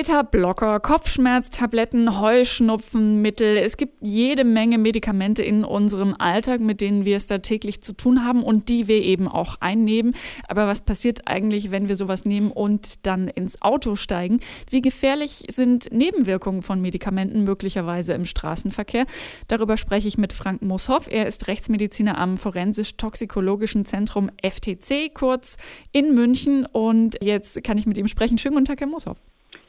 Beta-Blocker, 0.00 0.80
Kopfschmerztabletten, 0.80 2.18
Heuschnupfenmittel. 2.18 3.58
Es 3.58 3.76
gibt 3.76 3.98
jede 4.00 4.44
Menge 4.44 4.78
Medikamente 4.78 5.42
in 5.42 5.62
unserem 5.62 6.16
Alltag, 6.18 6.60
mit 6.60 6.80
denen 6.80 7.04
wir 7.04 7.18
es 7.18 7.26
da 7.26 7.36
täglich 7.36 7.82
zu 7.82 7.92
tun 7.92 8.24
haben 8.24 8.42
und 8.42 8.70
die 8.70 8.88
wir 8.88 9.02
eben 9.02 9.28
auch 9.28 9.56
einnehmen. 9.60 10.14
Aber 10.48 10.66
was 10.66 10.80
passiert 10.80 11.28
eigentlich, 11.28 11.70
wenn 11.70 11.88
wir 11.88 11.96
sowas 11.96 12.24
nehmen 12.24 12.50
und 12.50 13.06
dann 13.06 13.28
ins 13.28 13.60
Auto 13.60 13.94
steigen? 13.94 14.40
Wie 14.70 14.80
gefährlich 14.80 15.44
sind 15.50 15.92
Nebenwirkungen 15.92 16.62
von 16.62 16.80
Medikamenten 16.80 17.44
möglicherweise 17.44 18.14
im 18.14 18.24
Straßenverkehr? 18.24 19.04
Darüber 19.48 19.76
spreche 19.76 20.08
ich 20.08 20.16
mit 20.16 20.32
Frank 20.32 20.62
Mooshoff. 20.62 21.08
Er 21.10 21.26
ist 21.26 21.46
Rechtsmediziner 21.46 22.16
am 22.16 22.38
Forensisch-Toxikologischen 22.38 23.84
Zentrum 23.84 24.30
FTC, 24.42 25.12
kurz 25.12 25.58
in 25.92 26.14
München. 26.14 26.64
Und 26.64 27.18
jetzt 27.20 27.62
kann 27.64 27.76
ich 27.76 27.84
mit 27.84 27.98
ihm 27.98 28.08
sprechen. 28.08 28.38
Schönen 28.38 28.54
guten 28.54 28.64
Tag, 28.64 28.80
Herr 28.80 28.86
Mooshoff. 28.86 29.18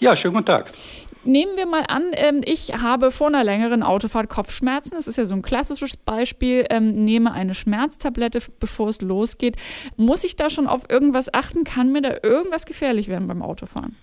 Ja, 0.02 0.18
schönen 0.18 0.34
guten 0.34 0.48
Tag. 0.48 0.72
Nehmen 1.26 1.56
wir 1.58 1.68
mal 1.68 1.84
an, 1.88 2.06
ähm, 2.14 2.42
ich 2.44 2.74
habe 2.82 3.12
vor 3.12 3.28
einer 3.28 3.44
längeren 3.44 3.84
Autofahrt 3.84 4.30
Kopfschmerzen. 4.30 4.96
Das 4.96 5.08
ist 5.08 5.20
ja 5.20 5.26
so 5.26 5.36
ein 5.36 5.44
klassisches 5.44 5.96
Beispiel. 5.96 6.66
Ähm, 6.72 7.06
nehme 7.06 7.34
eine 7.34 7.54
Schmerztablette, 7.54 8.42
bevor 8.60 8.90
es 8.90 9.02
losgeht. 9.02 9.58
Muss 9.98 10.24
ich 10.24 10.36
da 10.36 10.50
schon 10.50 10.66
auf 10.66 10.90
irgendwas 10.90 11.32
achten? 11.32 11.66
Kann 11.66 11.92
mir 11.92 12.02
da 12.02 12.16
irgendwas 12.24 12.66
gefährlich 12.66 13.10
werden 13.10 13.28
beim 13.28 13.44
Autofahren? 13.44 13.96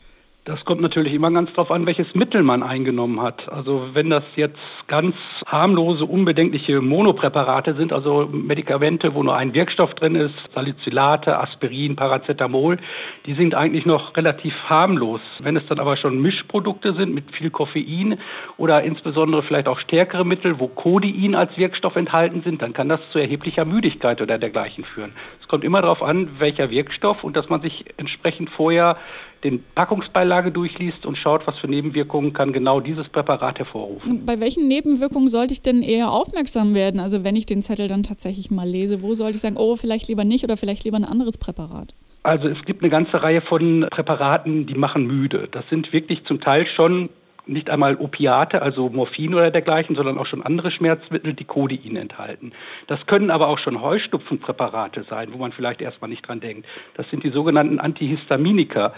Das 0.48 0.65
kommt 0.65 0.80
natürlich 0.80 1.12
immer 1.12 1.30
ganz 1.30 1.51
darauf 1.51 1.70
an, 1.70 1.84
welches 1.84 2.15
Mittel 2.15 2.43
man 2.43 2.62
eingenommen 2.62 3.20
hat. 3.20 3.52
Also 3.52 3.91
wenn 3.93 4.09
das 4.09 4.25
jetzt 4.34 4.56
ganz 4.87 5.15
harmlose, 5.45 6.06
unbedenkliche 6.06 6.80
Monopräparate 6.80 7.75
sind, 7.75 7.93
also 7.93 8.27
Medikamente, 8.33 9.14
wo 9.14 9.23
nur 9.23 9.36
ein 9.36 9.53
Wirkstoff 9.53 9.92
drin 9.97 10.14
ist, 10.14 10.33
Salicylate, 10.55 11.39
Aspirin, 11.39 11.97
Paracetamol, 11.97 12.78
die 13.27 13.34
sind 13.34 13.55
eigentlich 13.55 13.84
noch 13.84 14.17
relativ 14.17 14.55
harmlos. 14.64 15.20
Wenn 15.41 15.55
es 15.55 15.67
dann 15.67 15.81
aber 15.81 15.98
schon 15.98 16.19
Mischprodukte 16.23 16.95
sind 16.95 17.12
mit 17.12 17.30
viel 17.36 17.51
Koffein 17.51 18.19
oder 18.56 18.83
insbesondere 18.83 19.42
vielleicht 19.42 19.69
auch 19.69 19.78
stärkere 19.80 20.25
Mittel, 20.25 20.58
wo 20.58 20.69
Codein 20.69 21.34
als 21.34 21.58
Wirkstoff 21.58 21.95
enthalten 21.95 22.41
sind, 22.42 22.62
dann 22.62 22.73
kann 22.73 22.89
das 22.89 23.01
zu 23.12 23.19
erheblicher 23.19 23.67
Müdigkeit 23.67 24.23
oder 24.23 24.39
dergleichen 24.39 24.84
führen. 24.84 25.12
Es 25.42 25.48
kommt 25.48 25.62
immer 25.62 25.83
darauf 25.83 26.03
an, 26.03 26.30
welcher 26.39 26.70
Wirkstoff 26.70 27.23
und 27.23 27.36
dass 27.36 27.51
man 27.51 27.61
sich 27.61 27.84
entsprechend 27.98 28.48
vorher 28.48 28.97
den 29.44 29.64
Packungsbeilage 29.75 30.50
durchliest 30.50 31.06
und 31.06 31.17
schaut, 31.17 31.47
was 31.47 31.58
für 31.58 31.69
Nebenwirkungen 31.69 32.33
kann 32.33 32.53
genau 32.53 32.81
dieses 32.81 33.08
Präparat 33.08 33.58
hervorrufen. 33.58 34.27
Bei 34.27 34.41
welchen 34.41 34.69
Nebenwirkungen 34.69 35.28
sollte 35.28 35.53
ich 35.53 35.62
denn 35.62 35.83
eher 35.83 36.11
aufmerksam 36.11 36.75
werden? 36.75 37.00
Also 37.00 37.25
wenn 37.25 37.36
ich 37.36 37.47
den 37.47 37.62
Zettel 37.62 37.89
dann 37.89 38.03
tatsächlich 38.03 38.50
mal 38.50 38.69
lese, 38.69 39.03
wo 39.03 39.14
sollte 39.14 39.36
ich 39.36 39.41
sagen, 39.41 39.56
oh, 39.56 39.77
vielleicht 39.77 40.08
lieber 40.08 40.25
nicht 40.25 40.45
oder 40.45 40.56
vielleicht 40.56 40.84
lieber 40.84 40.97
ein 40.97 41.05
anderes 41.05 41.39
Präparat? 41.39 41.95
Also 42.22 42.48
es 42.48 42.62
gibt 42.64 42.83
eine 42.83 42.91
ganze 42.91 43.22
Reihe 43.22 43.41
von 43.41 43.86
Präparaten, 43.91 44.67
die 44.67 44.75
machen 44.75 45.06
müde. 45.06 45.48
Das 45.50 45.64
sind 45.70 45.92
wirklich 45.92 46.25
zum 46.25 46.41
Teil 46.41 46.67
schon 46.67 47.08
nicht 47.49 47.71
einmal 47.71 47.97
Opiate, 47.97 48.63
also 48.63 48.89
Morphin 48.89 49.35
oder 49.35 49.51
dergleichen, 49.51 49.97
sondern 49.97 50.19
auch 50.19 50.27
schon 50.27 50.43
andere 50.43 50.71
Schmerzmittel, 50.71 51.35
die 51.35 51.45
Codein 51.45 51.97
enthalten. 51.97 52.53
Das 52.87 53.05
können 53.07 53.31
aber 53.31 53.49
auch 53.49 53.59
schon 53.59 53.83
Heustupfenpräparate 53.83 55.05
sein, 55.09 55.33
wo 55.33 55.39
man 55.39 55.53
vielleicht 55.53 55.81
erstmal 55.81 56.11
nicht 56.11 56.27
dran 56.27 56.41
denkt. 56.41 56.67
Das 56.95 57.09
sind 57.11 57.25
die 57.25 57.31
sogenannten 57.31 57.79
Antihistaminika. 57.79 58.93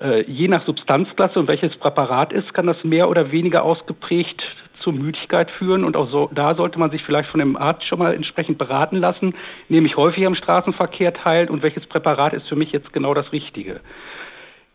Äh, 0.00 0.22
je 0.30 0.48
nach 0.48 0.64
Substanzklasse 0.64 1.38
und 1.38 1.48
welches 1.48 1.76
Präparat 1.76 2.32
ist, 2.32 2.54
kann 2.54 2.66
das 2.66 2.82
mehr 2.84 3.08
oder 3.08 3.32
weniger 3.32 3.62
ausgeprägt 3.64 4.42
zur 4.86 4.92
Müdigkeit 4.92 5.50
führen 5.50 5.84
und 5.84 5.96
auch 5.96 6.10
so, 6.10 6.30
da 6.32 6.54
sollte 6.54 6.78
man 6.78 6.92
sich 6.92 7.02
vielleicht 7.02 7.28
von 7.28 7.40
dem 7.40 7.56
Arzt 7.56 7.84
schon 7.84 7.98
mal 7.98 8.14
entsprechend 8.14 8.56
beraten 8.56 8.98
lassen, 8.98 9.34
nehme 9.68 9.88
ich 9.88 9.96
häufig 9.96 10.24
am 10.24 10.36
Straßenverkehr 10.36 11.12
teil 11.12 11.50
und 11.50 11.62
welches 11.62 11.86
Präparat 11.86 12.34
ist 12.34 12.46
für 12.46 12.54
mich 12.54 12.70
jetzt 12.70 12.92
genau 12.92 13.12
das 13.12 13.32
Richtige. 13.32 13.80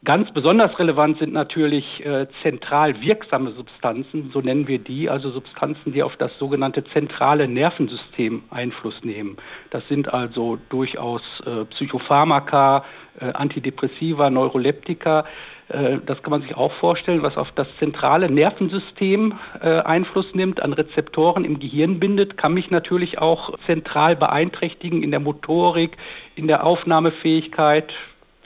Ganz 0.03 0.31
besonders 0.31 0.79
relevant 0.79 1.19
sind 1.19 1.31
natürlich 1.31 2.03
äh, 2.03 2.25
zentral 2.41 2.99
wirksame 3.01 3.51
Substanzen, 3.51 4.31
so 4.33 4.41
nennen 4.41 4.67
wir 4.67 4.79
die, 4.79 5.11
also 5.11 5.29
Substanzen, 5.29 5.93
die 5.93 6.01
auf 6.01 6.15
das 6.15 6.35
sogenannte 6.39 6.83
zentrale 6.85 7.47
Nervensystem 7.47 8.41
Einfluss 8.49 8.95
nehmen. 9.03 9.37
Das 9.69 9.87
sind 9.89 10.11
also 10.11 10.57
durchaus 10.69 11.21
äh, 11.45 11.65
Psychopharmaka, 11.65 12.83
äh, 13.19 13.25
Antidepressiva, 13.25 14.31
Neuroleptika. 14.31 15.25
Äh, 15.67 15.99
das 16.03 16.23
kann 16.23 16.31
man 16.31 16.41
sich 16.41 16.57
auch 16.57 16.73
vorstellen, 16.79 17.21
was 17.21 17.37
auf 17.37 17.51
das 17.51 17.67
zentrale 17.77 18.27
Nervensystem 18.27 19.35
äh, 19.61 19.81
Einfluss 19.81 20.33
nimmt, 20.33 20.63
an 20.63 20.73
Rezeptoren 20.73 21.45
im 21.45 21.59
Gehirn 21.59 21.99
bindet, 21.99 22.37
kann 22.37 22.55
mich 22.55 22.71
natürlich 22.71 23.19
auch 23.19 23.55
zentral 23.67 24.15
beeinträchtigen 24.15 25.03
in 25.03 25.11
der 25.11 25.19
Motorik, 25.19 25.95
in 26.33 26.47
der 26.47 26.65
Aufnahmefähigkeit, 26.65 27.93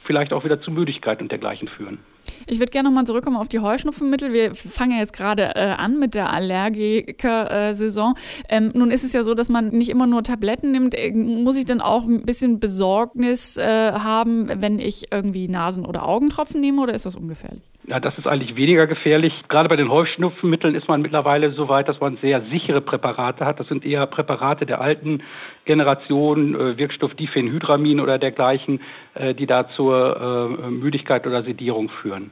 vielleicht 0.06 0.34
auch 0.34 0.44
wieder 0.44 0.62
zu 0.62 0.72
Müdigkeit 0.72 1.22
und 1.22 1.32
dergleichen 1.32 1.68
führen. 1.68 2.00
Ich 2.48 2.60
würde 2.60 2.72
gerne 2.72 2.90
nochmal 2.90 3.06
zurückkommen 3.06 3.38
auf 3.38 3.48
die 3.48 3.60
Heuschnupfenmittel. 3.60 4.34
Wir 4.34 4.56
fangen 4.56 4.92
ja 4.92 4.98
jetzt 4.98 5.14
gerade 5.14 5.56
äh, 5.56 5.60
an 5.60 6.00
mit 6.00 6.16
der 6.16 6.32
Allergiker-Saison. 6.34 8.16
Ähm, 8.50 8.72
nun 8.74 8.92
ist 8.92 9.04
es 9.04 9.14
ja 9.14 9.24
so, 9.24 9.34
dass 9.34 9.50
man 9.50 9.70
nicht 9.70 9.90
immer 9.90 10.08
nur 10.08 10.24
Tabletten 10.24 10.72
nimmt. 10.72 10.96
Äh, 10.96 11.12
muss 11.12 11.58
ich 11.58 11.66
dann 11.66 11.82
auch 11.82 12.06
ein 12.06 12.24
bisschen 12.24 12.60
Besorgnis 12.60 13.58
äh, 13.58 13.92
haben, 13.94 14.50
wenn 14.62 14.80
ich 14.80 15.12
irgendwie 15.12 15.48
Nasen- 15.48 15.86
oder 15.86 16.08
Augentropfen 16.08 16.62
nehme 16.62 16.82
oder 16.82 16.94
ist 16.94 17.06
das 17.06 17.16
ungefährlich? 17.16 17.64
Ja, 17.88 18.00
das 18.00 18.18
ist 18.18 18.26
eigentlich 18.26 18.56
weniger 18.56 18.88
gefährlich. 18.88 19.32
Gerade 19.48 19.70
bei 19.70 19.76
den 19.76 19.92
Heuschnupfenmitteln 19.92 20.74
ist 20.74 20.88
man 20.88 21.04
mittlerweile 21.04 21.52
so 21.52 21.70
weit, 21.70 21.88
dass 21.88 22.00
man 22.00 22.18
sehr 22.18 22.42
sichere 22.50 22.82
Präparate 22.82 23.46
hat. 23.46 23.60
Das 23.60 23.68
sind 23.68 23.86
eher 23.86 24.08
Präparate 24.08 24.66
der 24.66 24.82
alten 24.82 25.22
Generation, 25.66 26.56
äh, 26.56 26.78
Wirkstoff 26.80 27.14
Diphenhydramin 27.14 28.00
oder 28.00 28.18
dergleichen, 28.18 28.82
äh, 29.14 29.36
die 29.36 29.46
da 29.46 29.70
zur 29.70 30.58
äh, 30.66 30.70
Müdigkeit 30.72 31.28
oder 31.28 31.44
Sedierung 31.44 31.90
führen. 32.02 32.32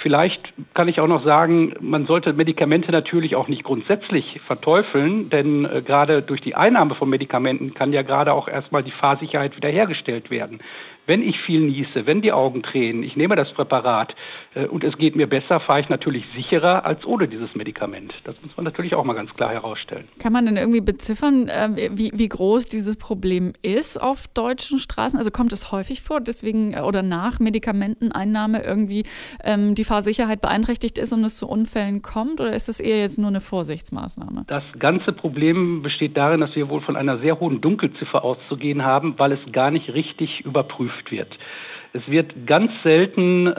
Vielleicht 0.00 0.52
kann 0.74 0.88
ich 0.88 1.00
auch 1.00 1.06
noch 1.06 1.24
sagen, 1.24 1.74
man 1.80 2.06
sollte 2.06 2.32
Medikamente 2.32 2.92
natürlich 2.92 3.36
auch 3.36 3.48
nicht 3.48 3.64
grundsätzlich 3.64 4.40
verteufeln, 4.46 5.28
denn 5.28 5.64
äh, 5.64 5.82
gerade 5.82 6.22
durch 6.22 6.40
die 6.40 6.54
Einnahme 6.54 6.94
von 6.94 7.08
Medikamenten 7.08 7.74
kann 7.74 7.92
ja 7.92 8.02
gerade 8.02 8.32
auch 8.32 8.46
erstmal 8.46 8.84
die 8.84 8.92
Fahrsicherheit 8.92 9.56
wiederhergestellt 9.56 10.30
werden 10.30 10.60
wenn 11.06 11.22
ich 11.22 11.38
viel 11.40 11.60
niese, 11.60 12.06
wenn 12.06 12.22
die 12.22 12.32
Augen 12.32 12.62
tränen, 12.62 13.02
ich 13.02 13.16
nehme 13.16 13.36
das 13.36 13.52
Präparat 13.52 14.14
äh, 14.54 14.66
und 14.66 14.84
es 14.84 14.96
geht 14.96 15.16
mir 15.16 15.26
besser, 15.26 15.60
fahre 15.60 15.80
ich 15.80 15.88
natürlich 15.88 16.24
sicherer 16.34 16.84
als 16.84 17.04
ohne 17.04 17.28
dieses 17.28 17.54
Medikament. 17.54 18.14
Das 18.24 18.42
muss 18.42 18.56
man 18.56 18.64
natürlich 18.64 18.94
auch 18.94 19.04
mal 19.04 19.14
ganz 19.14 19.32
klar 19.32 19.50
herausstellen. 19.50 20.08
Kann 20.18 20.32
man 20.32 20.46
denn 20.46 20.56
irgendwie 20.56 20.80
beziffern, 20.80 21.48
äh, 21.48 21.90
wie, 21.92 22.10
wie 22.14 22.28
groß 22.28 22.66
dieses 22.66 22.96
Problem 22.96 23.52
ist 23.62 24.00
auf 24.00 24.28
deutschen 24.28 24.78
Straßen? 24.78 25.18
Also 25.18 25.30
kommt 25.30 25.52
es 25.52 25.72
häufig 25.72 26.02
vor, 26.02 26.20
deswegen 26.20 26.72
äh, 26.72 26.80
oder 26.80 27.02
nach 27.02 27.38
Medikamenteneinnahme 27.38 28.62
irgendwie 28.62 29.04
ähm, 29.42 29.74
die 29.74 29.84
Fahrsicherheit 29.84 30.40
beeinträchtigt 30.40 30.98
ist 30.98 31.12
und 31.12 31.24
es 31.24 31.36
zu 31.36 31.48
Unfällen 31.48 32.02
kommt? 32.02 32.40
Oder 32.40 32.54
ist 32.54 32.68
das 32.68 32.80
eher 32.80 32.98
jetzt 32.98 33.18
nur 33.18 33.28
eine 33.28 33.40
Vorsichtsmaßnahme? 33.40 34.44
Das 34.46 34.64
ganze 34.78 35.12
Problem 35.12 35.82
besteht 35.82 36.16
darin, 36.16 36.40
dass 36.40 36.54
wir 36.54 36.68
wohl 36.68 36.80
von 36.80 36.96
einer 36.96 37.18
sehr 37.18 37.40
hohen 37.40 37.60
Dunkelziffer 37.60 38.24
auszugehen 38.24 38.84
haben, 38.84 39.14
weil 39.18 39.32
es 39.32 39.40
gar 39.52 39.70
nicht 39.70 39.92
richtig 39.92 40.40
überprüft 40.44 40.93
geprüft 40.94 41.10
wird. 41.10 41.38
Es 41.96 42.08
wird 42.10 42.46
ganz 42.46 42.72
selten 42.82 43.46
äh, 43.46 43.50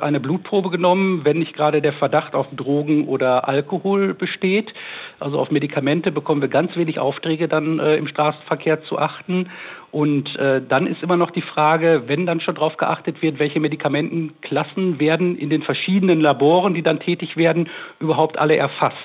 eine 0.00 0.18
Blutprobe 0.18 0.70
genommen, 0.70 1.20
wenn 1.24 1.38
nicht 1.38 1.52
gerade 1.52 1.82
der 1.82 1.92
Verdacht 1.92 2.34
auf 2.34 2.46
Drogen 2.56 3.06
oder 3.06 3.46
Alkohol 3.46 4.14
besteht. 4.14 4.72
Also 5.20 5.38
auf 5.38 5.50
Medikamente 5.50 6.10
bekommen 6.10 6.40
wir 6.40 6.48
ganz 6.48 6.74
wenig 6.76 6.98
Aufträge 6.98 7.46
dann 7.46 7.78
äh, 7.80 7.96
im 7.96 8.06
Straßenverkehr 8.06 8.84
zu 8.84 8.98
achten. 8.98 9.50
Und 9.90 10.34
äh, 10.36 10.62
dann 10.66 10.86
ist 10.86 11.02
immer 11.02 11.18
noch 11.18 11.30
die 11.30 11.42
Frage, 11.42 12.04
wenn 12.06 12.24
dann 12.24 12.40
schon 12.40 12.54
darauf 12.54 12.78
geachtet 12.78 13.20
wird, 13.20 13.38
welche 13.38 13.60
Medikamentenklassen 13.60 14.98
werden 14.98 15.36
in 15.36 15.50
den 15.50 15.62
verschiedenen 15.62 16.22
Laboren, 16.22 16.72
die 16.72 16.82
dann 16.82 17.00
tätig 17.00 17.36
werden, 17.36 17.68
überhaupt 18.00 18.38
alle 18.38 18.56
erfasst. 18.56 18.96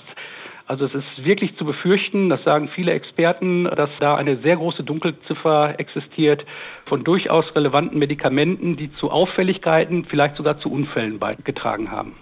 Also 0.70 0.86
es 0.86 0.94
ist 0.94 1.26
wirklich 1.26 1.58
zu 1.58 1.66
befürchten, 1.66 2.30
das 2.30 2.44
sagen 2.44 2.70
viele 2.76 2.92
Experten, 2.92 3.64
dass 3.64 3.90
da 4.00 4.14
eine 4.14 4.38
sehr 4.44 4.56
große 4.56 4.84
Dunkelziffer 4.84 5.80
existiert 5.80 6.46
von 6.86 7.04
durchaus 7.04 7.44
relevanten 7.56 7.98
Medikamenten, 7.98 8.78
die 8.78 8.94
zu 8.94 9.10
Auffälligkeiten, 9.10 10.06
vielleicht 10.06 10.36
sogar 10.38 10.60
zu 10.60 10.72
Unfällen 10.72 11.18
beigetragen 11.18 11.90
haben. 11.90 12.14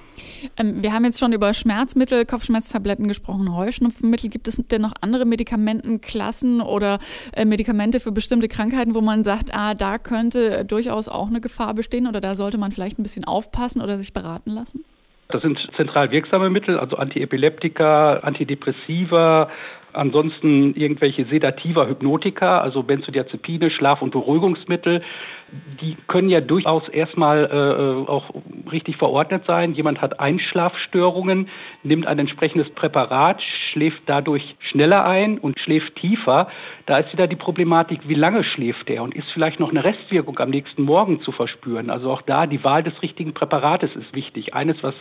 Ähm, 0.56 0.82
wir 0.82 0.94
haben 0.94 1.04
jetzt 1.04 1.20
schon 1.20 1.34
über 1.34 1.54
Schmerzmittel, 1.54 2.26
Kopfschmerztabletten 2.26 3.10
gesprochen, 3.10 3.54
Heuschnupfenmittel. 3.54 4.30
Gibt 4.30 4.48
es 4.48 4.56
denn 4.56 4.82
noch 4.82 4.94
andere 5.02 5.26
Medikamentenklassen 5.26 6.62
oder 6.62 7.00
äh, 7.34 7.44
Medikamente 7.44 8.00
für 8.00 8.14
bestimmte 8.14 8.48
Krankheiten, 8.48 8.96
wo 8.96 9.02
man 9.02 9.26
sagt, 9.26 9.54
ah, 9.54 9.74
da 9.74 9.98
könnte 9.98 10.64
durchaus 10.64 11.10
auch 11.10 11.28
eine 11.28 11.42
Gefahr 11.42 11.74
bestehen 11.74 12.08
oder 12.08 12.22
da 12.22 12.34
sollte 12.34 12.58
man 12.58 12.72
vielleicht 12.72 12.98
ein 12.98 13.04
bisschen 13.04 13.26
aufpassen 13.26 13.82
oder 13.82 13.98
sich 13.98 14.14
beraten 14.14 14.52
lassen? 14.52 14.86
Das 15.30 15.42
sind 15.42 15.60
zentral 15.76 16.12
wirksame 16.12 16.50
Mittel, 16.50 16.80
also 16.80 16.96
Antiepileptika, 16.96 18.20
Antidepressiva, 18.20 19.50
Ansonsten 19.98 20.76
irgendwelche 20.76 21.26
Sedativa, 21.26 21.88
Hypnotika, 21.88 22.60
also 22.60 22.84
Benzodiazepine, 22.84 23.72
Schlaf- 23.72 24.02
und 24.02 24.12
Beruhigungsmittel, 24.12 25.02
die 25.82 25.96
können 26.08 26.30
ja 26.30 26.42
durchaus 26.42 26.88
erstmal 26.90 27.46
äh, 27.46 28.10
auch 28.10 28.30
richtig 28.72 28.98
verordnet 28.98 29.44
sein. 29.48 29.74
Jemand 29.74 30.02
hat 30.02 30.20
Einschlafstörungen, 30.20 31.50
nimmt 31.84 32.06
ein 32.06 32.20
entsprechendes 32.20 32.70
Präparat, 32.72 33.42
schläft 33.42 34.02
dadurch 34.08 34.56
schneller 34.60 35.06
ein 35.06 35.38
und 35.38 35.60
schläft 35.60 35.96
tiefer. 35.96 36.50
Da 36.86 36.98
ist 36.98 37.14
wieder 37.14 37.28
die 37.28 37.36
Problematik, 37.36 38.02
wie 38.08 38.16
lange 38.16 38.44
schläft 38.44 38.90
er 38.90 39.04
und 39.04 39.16
ist 39.16 39.30
vielleicht 39.34 39.60
noch 39.60 39.72
eine 39.72 39.84
Restwirkung 39.84 40.38
am 40.40 40.50
nächsten 40.50 40.84
Morgen 40.84 41.22
zu 41.22 41.32
verspüren. 41.32 41.90
Also 41.90 42.12
auch 42.12 42.22
da 42.22 42.46
die 42.46 42.64
Wahl 42.64 42.84
des 42.84 43.02
richtigen 43.02 43.34
Präparates 43.34 43.96
ist 43.96 44.14
wichtig. 44.14 44.54
Eines, 44.54 44.84
was 44.84 44.96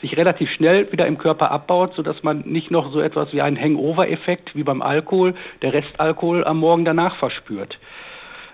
sich 0.00 0.16
relativ 0.16 0.50
schnell 0.50 0.90
wieder 0.92 1.06
im 1.06 1.18
Körper 1.18 1.50
abbaut, 1.50 1.94
sodass 1.94 2.22
man 2.22 2.40
nicht 2.46 2.70
noch 2.70 2.92
so 2.92 3.00
etwas 3.00 3.32
wie 3.32 3.42
einen 3.42 3.60
Hangover-Effekt 3.60 4.54
wie 4.54 4.62
beim 4.62 4.82
Alkohol, 4.82 5.34
der 5.62 5.72
Restalkohol 5.72 6.44
am 6.44 6.58
Morgen 6.58 6.84
danach 6.84 7.16
verspürt. 7.16 7.78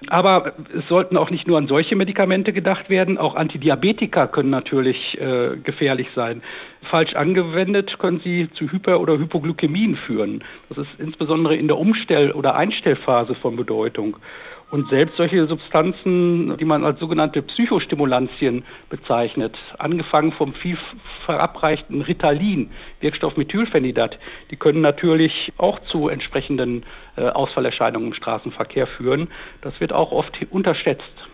Aber 0.08 0.52
es 0.76 0.86
sollten 0.88 1.16
auch 1.16 1.30
nicht 1.30 1.46
nur 1.46 1.58
an 1.58 1.68
solche 1.68 1.96
Medikamente 1.96 2.52
gedacht 2.52 2.90
werden, 2.90 3.16
auch 3.18 3.34
Antidiabetika 3.34 4.26
können 4.26 4.50
natürlich 4.50 5.18
äh, 5.18 5.56
gefährlich 5.56 6.08
sein. 6.14 6.42
Falsch 6.90 7.14
angewendet 7.14 7.98
können 7.98 8.20
sie 8.22 8.48
zu 8.52 8.70
Hyper- 8.70 9.00
oder 9.00 9.18
Hypoglykämien 9.18 9.96
führen. 9.96 10.44
Das 10.68 10.78
ist 10.78 10.90
insbesondere 10.98 11.56
in 11.56 11.66
der 11.66 11.78
Umstell- 11.78 12.32
oder 12.32 12.56
Einstellphase 12.56 13.34
von 13.34 13.56
Bedeutung. 13.56 14.18
Und 14.68 14.88
selbst 14.90 15.16
solche 15.16 15.46
Substanzen, 15.46 16.56
die 16.56 16.64
man 16.64 16.84
als 16.84 16.98
sogenannte 16.98 17.40
Psychostimulantien 17.40 18.64
bezeichnet, 18.90 19.56
angefangen 19.78 20.32
vom 20.32 20.54
viel 20.54 20.76
verabreichten 21.24 22.02
Ritalin, 22.02 22.70
Wirkstoff 23.00 23.36
Methylphenidat, 23.36 24.18
die 24.50 24.56
können 24.56 24.80
natürlich 24.80 25.52
auch 25.56 25.78
zu 25.84 26.08
entsprechenden 26.08 26.84
äh, 27.16 27.28
Ausfallerscheinungen 27.28 28.08
im 28.08 28.14
Straßenverkehr 28.14 28.88
führen. 28.88 29.28
Das 29.60 29.78
wird 29.80 29.92
auch 29.92 30.10
oft 30.10 30.36
unterschätzt. 30.50 31.25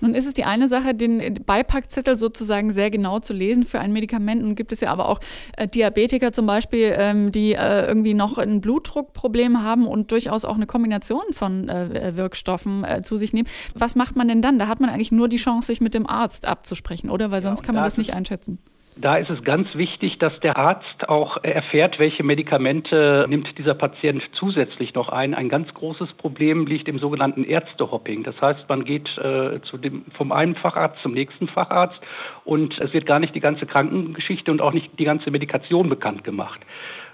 Nun 0.00 0.14
ist 0.14 0.26
es 0.26 0.34
die 0.34 0.44
eine 0.44 0.68
Sache, 0.68 0.94
den 0.94 1.34
Beipackzettel 1.44 2.16
sozusagen 2.16 2.70
sehr 2.70 2.90
genau 2.90 3.20
zu 3.20 3.32
lesen 3.32 3.64
für 3.64 3.80
ein 3.80 3.92
Medikament. 3.92 4.42
Nun 4.42 4.54
gibt 4.54 4.72
es 4.72 4.80
ja 4.80 4.90
aber 4.90 5.08
auch 5.08 5.20
äh, 5.56 5.66
Diabetiker 5.66 6.32
zum 6.32 6.46
Beispiel, 6.46 6.94
ähm, 6.96 7.32
die 7.32 7.54
äh, 7.54 7.86
irgendwie 7.86 8.14
noch 8.14 8.38
ein 8.38 8.60
Blutdruckproblem 8.60 9.62
haben 9.62 9.86
und 9.86 10.12
durchaus 10.12 10.44
auch 10.44 10.56
eine 10.56 10.66
Kombination 10.66 11.22
von 11.32 11.68
äh, 11.68 12.16
Wirkstoffen 12.16 12.84
äh, 12.84 13.02
zu 13.02 13.16
sich 13.16 13.32
nehmen. 13.32 13.48
Was 13.74 13.96
macht 13.96 14.16
man 14.16 14.28
denn 14.28 14.42
dann? 14.42 14.58
Da 14.58 14.68
hat 14.68 14.80
man 14.80 14.90
eigentlich 14.90 15.12
nur 15.12 15.28
die 15.28 15.36
Chance, 15.36 15.68
sich 15.68 15.80
mit 15.80 15.94
dem 15.94 16.06
Arzt 16.06 16.46
abzusprechen, 16.46 17.10
oder? 17.10 17.30
Weil 17.30 17.42
sonst 17.42 17.60
ja, 17.60 17.66
kann 17.66 17.74
man 17.74 17.84
das 17.84 17.96
nicht 17.96 18.14
einschätzen. 18.14 18.58
Da 19.00 19.16
ist 19.16 19.30
es 19.30 19.44
ganz 19.44 19.68
wichtig, 19.74 20.18
dass 20.18 20.40
der 20.40 20.56
Arzt 20.56 21.08
auch 21.08 21.36
erfährt, 21.44 22.00
welche 22.00 22.24
Medikamente 22.24 23.26
nimmt 23.28 23.56
dieser 23.56 23.74
Patient 23.74 24.24
zusätzlich 24.32 24.92
noch 24.94 25.08
ein. 25.08 25.34
Ein 25.34 25.48
ganz 25.48 25.72
großes 25.72 26.14
Problem 26.14 26.66
liegt 26.66 26.88
im 26.88 26.98
sogenannten 26.98 27.44
Ärztehopping. 27.44 28.24
Das 28.24 28.34
heißt, 28.40 28.68
man 28.68 28.84
geht 28.84 29.08
äh, 29.18 29.60
dem, 29.78 30.04
vom 30.16 30.32
einen 30.32 30.56
Facharzt 30.56 31.00
zum 31.00 31.12
nächsten 31.12 31.46
Facharzt 31.46 32.00
und 32.44 32.76
es 32.80 32.92
wird 32.92 33.06
gar 33.06 33.20
nicht 33.20 33.36
die 33.36 33.40
ganze 33.40 33.66
Krankengeschichte 33.66 34.50
und 34.50 34.60
auch 34.60 34.72
nicht 34.72 34.98
die 34.98 35.04
ganze 35.04 35.30
Medikation 35.30 35.88
bekannt 35.88 36.24
gemacht. 36.24 36.58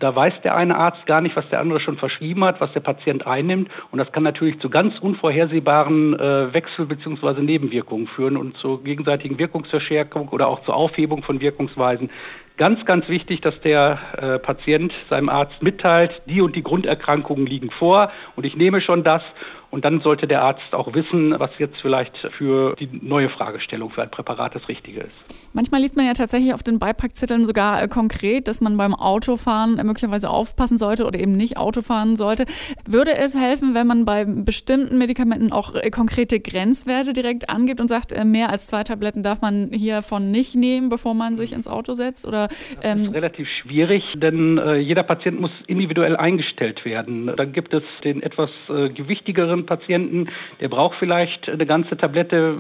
Da 0.01 0.15
weiß 0.15 0.35
der 0.43 0.57
eine 0.57 0.77
Arzt 0.77 1.07
gar 1.07 1.21
nicht, 1.21 1.37
was 1.37 1.49
der 1.51 1.61
andere 1.61 1.81
schon 1.81 1.97
verschrieben 1.97 2.45
hat, 2.45 2.61
was 2.61 2.73
der 2.73 2.81
Patient 2.81 3.27
einnimmt. 3.27 3.71
Und 3.91 3.99
das 3.99 4.11
kann 4.13 4.23
natürlich 4.23 4.59
zu 4.61 4.69
ganz 4.69 4.99
unvorhersehbaren 4.99 6.19
äh, 6.19 6.53
Wechsel- 6.53 6.87
bzw. 6.87 7.43
Nebenwirkungen 7.43 8.07
führen 8.09 8.37
und 8.37 8.57
zur 8.59 8.83
gegenseitigen 8.83 9.39
Wirkungsverstärkung 9.39 10.29
oder 10.29 10.49
auch 10.49 10.65
zur 10.65 10.75
Aufhebung 10.75 11.23
von 11.23 11.41
Wirkungsweisen. 11.75 12.11
Ganz, 12.56 12.85
ganz 12.85 13.09
wichtig, 13.09 13.41
dass 13.41 13.61
der 13.62 13.99
äh, 14.17 14.38
Patient 14.38 14.93
seinem 15.11 15.29
Arzt 15.29 15.61
mitteilt, 15.61 16.23
die 16.26 16.41
und 16.41 16.55
die 16.55 16.62
Grunderkrankungen 16.62 17.47
liegen 17.47 17.71
vor 17.71 18.12
und 18.37 18.47
ich 18.47 18.55
nehme 18.55 18.81
schon 18.81 19.03
das 19.03 19.23
und 19.71 19.85
dann 19.85 20.00
sollte 20.00 20.29
der 20.29 20.43
Arzt 20.43 20.73
auch 20.73 20.94
wissen, 20.94 21.35
was 21.37 21.50
jetzt 21.59 21.81
vielleicht 21.82 22.17
für 22.38 22.76
die 22.76 22.88
neue 23.03 23.29
Fragestellung 23.29 23.91
für 23.91 24.03
ein 24.03 24.11
Präparat 24.11 24.55
das 24.55 24.69
Richtige 24.69 25.00
ist. 25.00 25.34
Manchmal 25.55 25.83
liest 25.83 25.95
man 25.95 26.05
ja 26.05 26.15
tatsächlich 26.15 26.53
auf 26.53 26.65
den 26.65 26.81
Beipackzetteln 26.81 27.47
sogar 27.47 27.81
äh, 27.81 27.87
konkret, 27.87 28.49
dass 28.49 28.61
man 28.61 28.77
beim 28.77 28.93
Autofahren 28.93 29.79
äh, 29.79 29.85
möglicherweise 29.85 30.29
aufpassen 30.29 30.79
sollte 30.79 31.06
oder 31.06 31.21
eben 31.21 31.31
nicht 31.31 31.56
Auto 31.56 31.81
fahren 31.81 32.17
sollte. 32.17 32.45
Würde 32.89 33.17
es 33.17 33.39
helfen, 33.39 33.73
wenn 33.73 33.87
man 33.87 34.05
bei 34.05 34.25
bestimmten 34.25 34.99
Medikamenten 34.99 35.53
auch 35.53 35.77
äh, 35.77 35.91
konkrete 35.91 36.41
Grenzwerte 36.41 37.12
direkt 37.12 37.51
angibt 37.51 37.81
und 37.81 37.87
sagt, 37.87 38.12
äh, 38.12 38.25
mehr 38.25 38.51
als 38.51 38.67
zwei 38.67 38.83
Tabletten 38.83 39.23
darf 39.23 39.43
man 39.43 39.71
hiervon 39.73 40.33
nicht 40.33 40.56
nehmen, 40.56 40.89
bevor 40.89 41.15
man 41.15 41.37
sich 41.37 41.53
ins 41.53 41.69
Auto 41.69 41.93
setzt? 41.93 42.27
Oder, 42.27 42.49
ähm 42.83 42.99
das 42.99 43.09
ist 43.09 43.15
relativ 43.15 43.49
schwierig, 43.62 44.03
denn 44.17 44.59
äh, 44.59 44.79
jeder 44.79 45.05
Patient 45.05 45.41
muss 45.41 45.53
individuell 45.69 46.17
eingestellt 46.17 46.85
werden. 46.85 47.31
Dann 47.37 47.53
gibt 47.53 47.73
es 47.75 47.85
den 48.03 48.23
etwas 48.23 48.51
gewichtigeren 48.67 49.67
Patienten, 49.67 50.29
der 50.61 50.69
braucht 50.69 50.99
vielleicht 50.99 51.49
eine 51.49 51.67
ganze 51.67 51.97
Tablette, 51.97 52.56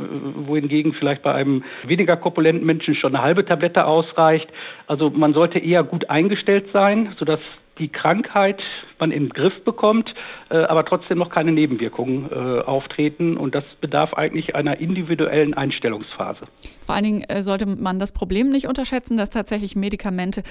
wohingegen 0.46 0.92
vielleicht 0.92 1.22
bei 1.22 1.34
einem 1.34 1.64
weniger 1.84 2.16
korpulenten 2.16 2.64
Menschen 2.64 2.83
schon 2.92 3.14
eine 3.14 3.24
halbe 3.24 3.44
Tablette 3.44 3.86
ausreicht. 3.86 4.48
Also 4.86 5.10
man 5.10 5.32
sollte 5.32 5.58
eher 5.58 5.82
gut 5.82 6.10
eingestellt 6.10 6.66
sein, 6.72 7.14
sodass 7.18 7.40
die 7.78 7.88
Krankheit 7.88 8.62
man 8.98 9.10
den 9.10 9.28
Griff 9.30 9.64
bekommt, 9.64 10.14
äh, 10.50 10.58
aber 10.58 10.84
trotzdem 10.84 11.18
noch 11.18 11.30
keine 11.30 11.52
Nebenwirkungen 11.52 12.30
äh, 12.30 12.60
auftreten. 12.60 13.36
Und 13.36 13.54
das 13.54 13.64
bedarf 13.80 14.14
eigentlich 14.14 14.54
einer 14.54 14.78
individuellen 14.78 15.54
Einstellungsphase. 15.54 16.46
Vor 16.86 16.94
allen 16.94 17.04
Dingen 17.04 17.24
äh, 17.24 17.42
sollte 17.42 17.66
man 17.66 17.98
das 17.98 18.12
Problem 18.12 18.50
nicht 18.50 18.68
unterschätzen, 18.68 19.16
dass 19.16 19.30
tatsächlich 19.30 19.74
Medikamente 19.74 20.42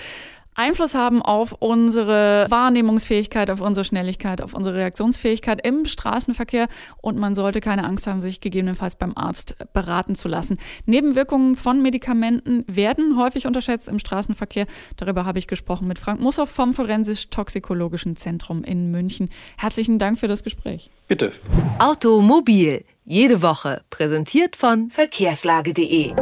Einfluss 0.55 0.95
haben 0.95 1.21
auf 1.21 1.55
unsere 1.59 2.45
Wahrnehmungsfähigkeit, 2.49 3.49
auf 3.49 3.61
unsere 3.61 3.83
Schnelligkeit, 3.83 4.41
auf 4.41 4.53
unsere 4.53 4.77
Reaktionsfähigkeit 4.77 5.65
im 5.65 5.85
Straßenverkehr 5.85 6.67
und 7.01 7.17
man 7.17 7.35
sollte 7.35 7.59
keine 7.59 7.83
Angst 7.85 8.07
haben, 8.07 8.21
sich 8.21 8.41
gegebenenfalls 8.41 8.95
beim 8.95 9.13
Arzt 9.15 9.55
beraten 9.73 10.15
zu 10.15 10.27
lassen. 10.27 10.57
Nebenwirkungen 10.85 11.55
von 11.55 11.81
Medikamenten 11.81 12.63
werden 12.67 13.17
häufig 13.17 13.47
unterschätzt 13.47 13.87
im 13.87 13.99
Straßenverkehr. 13.99 14.65
Darüber 14.97 15.25
habe 15.25 15.39
ich 15.39 15.47
gesprochen 15.47 15.87
mit 15.87 15.99
Frank 15.99 16.19
Mussow 16.19 16.49
vom 16.49 16.73
Forensisch-Toxikologischen 16.73 18.15
Zentrum 18.15 18.63
in 18.63 18.91
München. 18.91 19.29
Herzlichen 19.57 19.99
Dank 19.99 20.19
für 20.19 20.27
das 20.27 20.43
Gespräch. 20.43 20.91
Bitte. 21.07 21.31
Automobil, 21.79 22.83
jede 23.05 23.41
Woche, 23.41 23.81
präsentiert 23.89 24.55
von 24.55 24.89
verkehrslage.de. 24.91 26.13